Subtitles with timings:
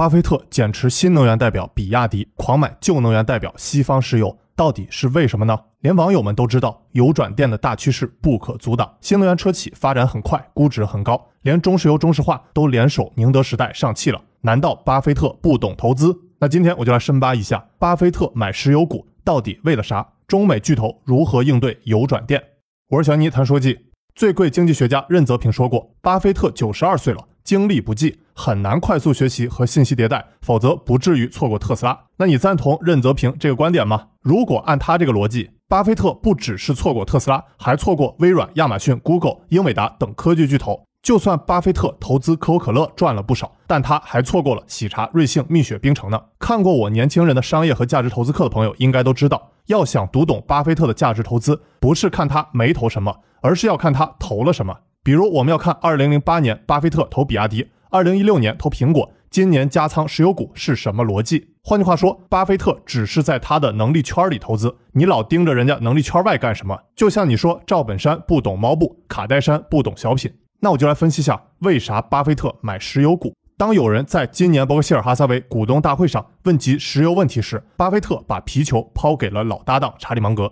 [0.00, 5.60] 巴菲特减持新能源代表比亚迪，狂买旧能源代表西方石油，到底是为什么呢？
[5.80, 14.18] 连网友们都知道，油转电的大趋势不可阻挡，新能源车企发展很快，估值很高，连中石油、中石化都联手宁德时代上汽了。
[14.40, 16.18] 难道巴菲特不懂投资？
[16.38, 20.14] 那今天我就来深扒一下，巴菲特买石油股到底为了啥？
[20.26, 22.42] 中美巨头如何应对油转电？
[22.88, 23.78] 我是小尼谈说记。
[24.14, 27.26] 最贵经济学家任泽平说过，巴菲特九十二岁了。
[27.42, 32.06] 精力不济，很难快速学习和信息迭代，否则不至于错过特斯拉。
[32.16, 34.06] 那你赞同任泽平这个观点吗？
[34.22, 40.80] 如果按他这个逻辑，巴菲特不只是错过特斯拉，还错过微软、亚马逊、Google、英伟达等科技巨头。
[41.02, 46.18] 就算巴菲特投资可口可乐赚了不少，但他还错过了喜茶、瑞幸、蜜雪冰城呢。
[46.38, 54.74] 看过我年轻人的商业和价值投资课的朋友应该都知道，要想读懂巴菲特的价值投资，不是看他没投什么，而是要看他投了什么。
[55.02, 61.54] 比如，我们要看2008年巴菲特投比亚迪，2016年投苹果，今年加仓石油股是什么逻辑？
[61.62, 66.78] 换句话说，巴菲特只是在他的能力圈里投资，你老盯着人家能力圈外干什么？
[66.96, 73.34] 就像你说赵本山不懂猫步，卡戴珊不懂小品，那我就来分析下为啥巴菲特买石油股。
[73.56, 80.50] 当有人在今年伯克希尔哈撒韦股东大会上问及石油问题时，巴菲特把皮球抛给了老搭档查理芒格。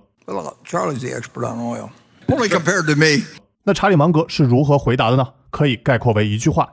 [0.66, 1.88] Charlie's the expert on oil.
[2.26, 3.24] Only compared to me.
[3.64, 5.26] 那查理芒格是如何回答的呢？
[5.50, 6.68] 可以概括为一句话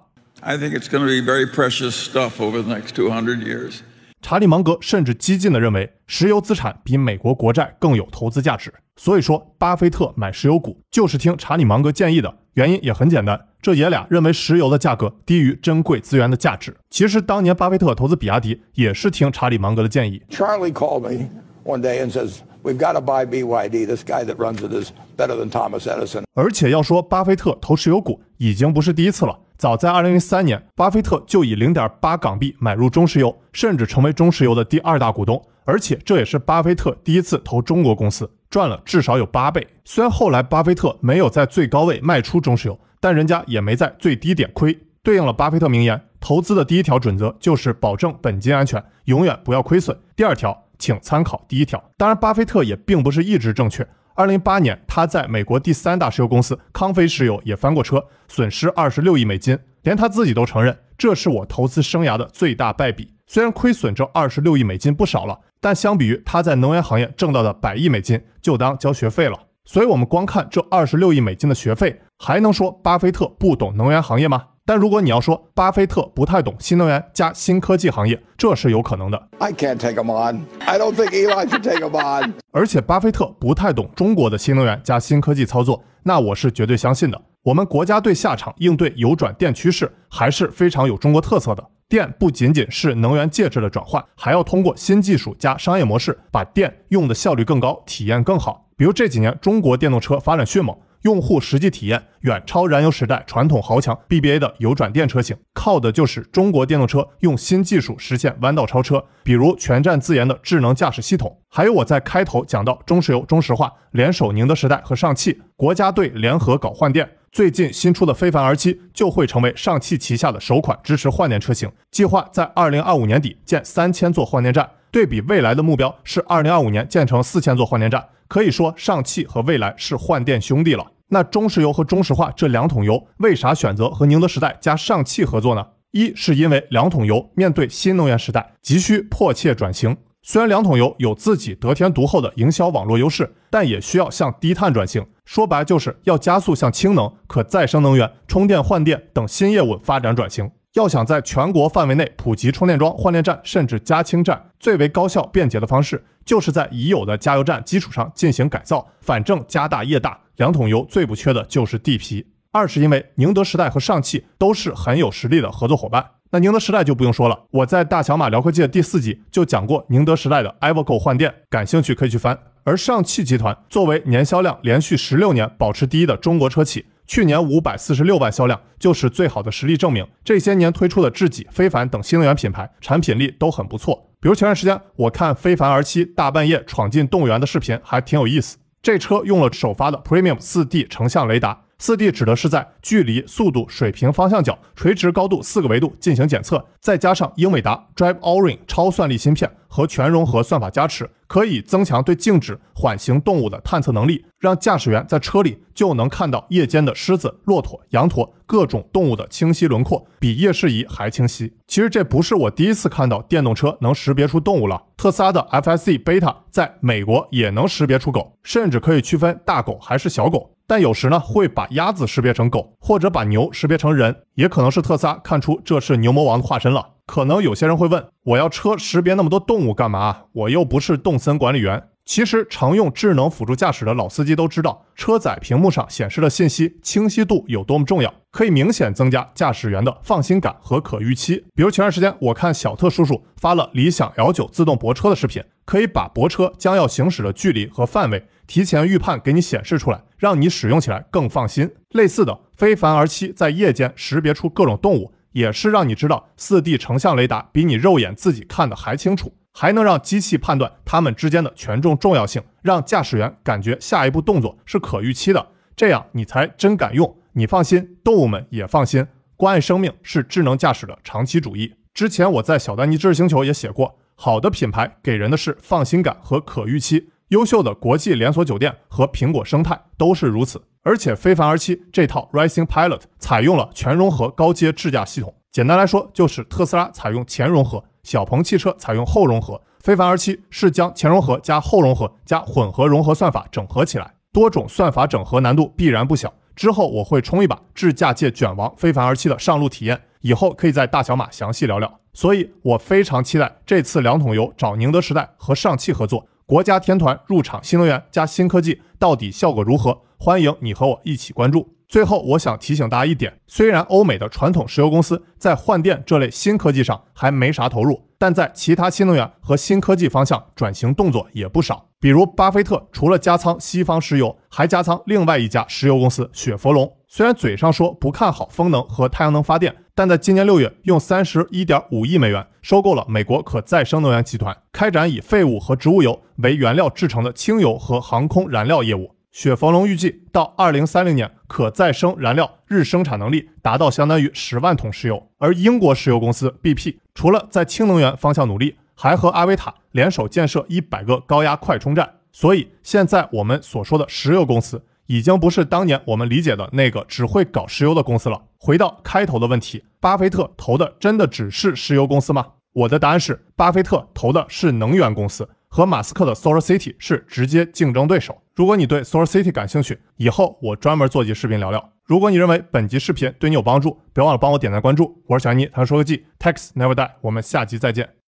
[0.46, 3.80] ：I think it's going to be very precious stuff over the next two hundred years。
[4.22, 8.72] 查理芒格甚至激进地认为，石油资产比美国国债更有投资价值。
[8.96, 12.32] 所以说，巴菲特买石油股就是听查理芒格建议的。
[12.54, 16.78] 原因也很简单，这爷俩认为石油的价格低于珍贵资源的价值。
[16.92, 20.22] 其实当年巴菲特投资比亚迪也是听查理芒格的建议。
[20.30, 21.28] Charlie called me
[21.64, 22.42] one day and says.
[22.64, 23.86] We've got to buy BYD.
[23.86, 26.24] This guy that runs it is better than Thomas Edison.
[26.34, 29.38] 而且要说巴菲特投石油股已经不是第一次了。
[29.58, 35.42] 早在2003年，巴菲特就以0.8港币买入中石油，甚至成为中石油的第二大股东。
[35.64, 39.66] 而且这也是巴菲特第一次投中国公司，赚了至少有八倍。
[39.84, 44.78] 虽然后来巴菲特没有在最高位卖出中石油，但人家也没在最低点亏。
[45.02, 49.98] 对应了巴菲特名言：投资的第一条准则就是保证本金安全，永远不要亏损。
[50.16, 50.62] 第二条。
[50.78, 51.82] 请参考第一条。
[51.96, 53.88] 当然，巴菲特也并不是一直正确。
[54.18, 63.14] 二零一八年，他在美国第三大石油公司康菲石油也翻过车，损失二十六亿美金，连他自己都承认，这是我投资生涯的最大败笔。
[63.28, 69.38] 虽然亏损这二十六亿美金不少了，但相比于他在能源行业挣到的百亿美金，就当交学费了。
[69.66, 74.44] 所以，我们光看这二十六亿美金的学费，还能说巴菲特不懂能源行业吗？
[74.68, 79.28] 但如果你要说巴菲特不太懂新能源加新科技行业，这是有可能的。
[79.38, 80.42] I can't take him on.
[80.66, 82.34] I don't think Elon should take him on.
[82.50, 87.22] 而且巴菲特不太懂中国的新能源加新科技操作，那我是绝对相信的。
[87.44, 91.64] 我们国家队下场应对油转电趋势还是非常有中国特色的。
[91.88, 98.66] 电不仅仅是能源介质的转换，还要通过新技术加商业模式，把电用的效率更高，体验更好。
[98.76, 100.76] 比如这几年中国电动车发展迅猛。
[101.06, 130.88] 用户实际体验远超燃油时代传统豪强 BBA 的油转电车型，靠的就是中国电动车用新技术实现弯道超车，比如全站自研的智能驾驶系统，还有我在开头讲到中石油、中石化联手宁德时代和上汽，国家队联合搞换电，最近新出的非凡 R7 就会成为上汽旗下的首款支持换电车型，计划在二零二五年底建三千座换电站，对比未来的目标是二零二五年建成四千座换电站，可以说上汽和未来是换电兄弟了。
[131.10, 135.68] 那中石油和中石化这两桶油为啥选择和宁德时代加上汽合作呢？
[135.92, 145.06] 一是因为两桶油面对新能源时代急需迫切转型，虽然两桶油有自己得天独厚的营销网络优势，但也需要向低碳转型。
[145.24, 150.52] 说白就是要加速向氢能、可再生能源、充电换电等新业务发展转型。
[150.74, 158.86] 要想在全国范围内普及充电桩、换电站，甚至加氢站，最为高效便捷的方式，就是在已有的加油站基础上进行改造。
[159.00, 162.28] 反正家大业大，两桶油最不缺的就是地皮。
[162.52, 166.06] 二是因为宁德时代和上汽都是很有实力的合作伙伴。
[166.32, 172.38] 那宁德时代就不用说了，我在大小马聊科技的第四集就讲过宁德时代的 Evergo 换电，感兴趣可以去翻。
[172.64, 176.86] 而上汽集团作为年销量连续十六年保持第一的中国车企。
[177.08, 180.08] 去年五百四十六万销量就是最好的实力证明。
[180.24, 184.10] 这些年推出的智己、非凡等新能源品牌产品力都很不错。
[184.20, 188.58] 比如前段时间我看非凡 R7 大半夜闯进动物园的视频，还挺有意思。
[188.86, 199.50] 这车用了首发的 Premium 四 D 成像雷达，四 D 指的是在距离、速度、水平、方向角、垂直高度四个维度进行检测，再加上英伟达 Drive Orin 超算力芯片。
[199.76, 211.58] 和全融合算法加持，可以增强对静止、缓行动物的探测能力，让驾驶员在车里就能看到夜间的狮子、骆驼、羊驼各种动物的清晰轮廓，比夜视仪还清晰。
[211.68, 220.52] 其实这不是我第一次看到电动车能识别出动物了，特斯拉的 FSD Beta 在美国也能识别出狗，甚至可以区分大狗还是小狗。
[220.66, 226.95] 但有时呢，会把鸭子识别成狗，或者把牛识别成人，也可能是特斯拉看出这是牛魔王的化身了。
[227.06, 230.24] 可能有些人会问，我要车识别那么多动物干嘛？
[230.32, 231.90] 我又不是动森管理员。
[232.04, 241.44] 其实，常用智能辅助驾驶的老司机都知道，车载屏幕上显示的信息清晰度有多么重要，可以明显增加驾驶员的放心感和可预期。
[241.56, 251.72] 比如前段时间，我看小特叔叔发了理想 L9 自动泊车的视频，可以把泊车将要行驶的距离和范围提前预判给你显示出来，让你使用起来更放心。
[251.90, 259.34] 类似的，非凡 R7 在夜间识别出各种动物，也是让你知道四 D 成像雷达比你肉眼自己看的还清楚。
[259.58, 265.48] 还能让机器判断它们之间的权重重要性，让驾驶员感觉下一步动作是可预期的，
[265.78, 267.18] 这样你才真敢用。
[267.34, 269.08] 你放心，动物们也放心。
[269.38, 271.74] 关爱生命是智能驾驶的长期主义。
[271.94, 277.10] 之前我在小丹尼知识星球也写过，好的品牌给人的是放心感和可预期。
[277.30, 280.62] 优秀的国际连锁酒店和苹果生态都是如此。
[280.84, 287.84] 而且非凡 R7 这套 Rising Pilot 采用了全融合高阶智驾系统，简单来说就是特斯拉采用前融合。
[288.04, 296.32] 小鹏汽车采用后融合，非凡 R7 是将前融合加后融合加混合融合算法整合起来，多种算法整合难度必然不小。
[296.56, 302.00] 之后我会冲一把智驾界卷王非凡 R7 的上路体验，以后可以在大小马详细聊聊。
[302.14, 310.04] 所以我非常期待这次两桶油找宁德时代和上汽合作，国家天团入场新能源加新科技到底效果如何？
[310.20, 311.74] 欢迎你和我一起关注。
[311.88, 321.90] 最后，我想提醒大家一点：虽然欧美的传统石油公司在换电这类新科技上还没啥投入，但在其他新能源和新科技方向转型动作也不少。
[322.00, 326.92] 比如，巴菲特除了加仓西方石油，还加仓另外一家石油公司雪佛龙。
[327.16, 339.16] 虽然嘴上说不看好风能和太阳能发电，但在今年六月用三十一点五亿美元收购了美国可再生能源集团，开展以废物和植物油为原料制成的轻油和航空燃料业务。
[339.32, 345.26] 雪佛龙预计到二零三零年，可再生燃料日生产能力达到相当于十万桶石油。
[345.38, 352.16] 而英国石油公司 BP 除了在氢能源方向努力，还和阿维塔联手建设一百个高压快充站。
[352.34, 358.42] 所以现在我们所说的石油公司，已经不是当年我们理解的那个只会搞石油的公司了。
[358.58, 362.46] 回到开头的问题，巴菲特投的真的只是石油公司吗？
[362.74, 365.48] 我的答案是，巴菲特投的是能源公司。
[365.68, 368.42] 和马斯克的 Solar City 是直接竞争对手。
[368.54, 371.92] 如果你对 Solar City 感兴趣，以后我专门做集视频聊聊。
[372.06, 375.22] 如果你认为本集视频对你有帮助，别忘了帮我点赞关注。
[375.28, 377.12] 我是小安妮，谈说科技，Tax Never Die。
[377.22, 378.25] 我们下集再见。